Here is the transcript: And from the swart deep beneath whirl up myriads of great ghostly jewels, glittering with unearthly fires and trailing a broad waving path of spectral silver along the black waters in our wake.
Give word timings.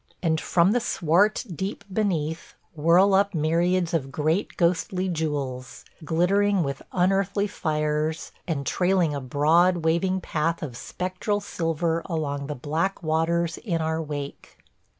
And 0.23 0.41
from 0.41 0.71
the 0.71 0.79
swart 0.79 1.45
deep 1.53 1.83
beneath 1.93 2.55
whirl 2.73 3.13
up 3.13 3.35
myriads 3.35 3.93
of 3.93 4.11
great 4.11 4.57
ghostly 4.57 5.07
jewels, 5.07 5.85
glittering 6.03 6.63
with 6.63 6.81
unearthly 6.91 7.45
fires 7.45 8.31
and 8.47 8.65
trailing 8.65 9.13
a 9.13 9.21
broad 9.21 9.85
waving 9.85 10.19
path 10.19 10.63
of 10.63 10.75
spectral 10.75 11.39
silver 11.39 12.01
along 12.05 12.47
the 12.47 12.55
black 12.55 13.03
waters 13.03 13.59
in 13.59 13.79
our 13.79 14.01
wake. 14.01 14.57